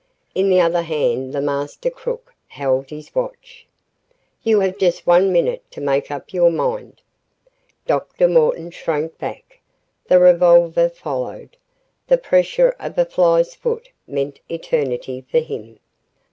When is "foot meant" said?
13.53-14.39